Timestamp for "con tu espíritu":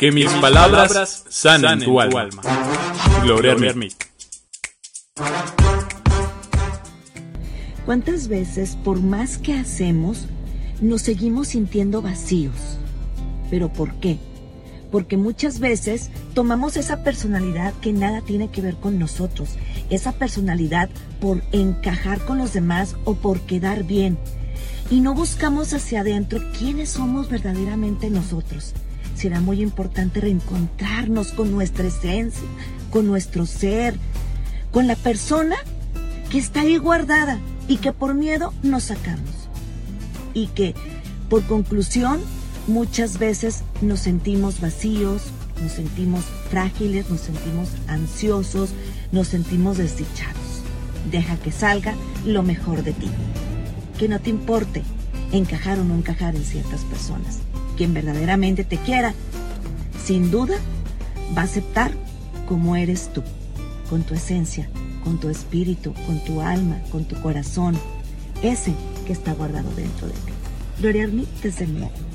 65.02-65.94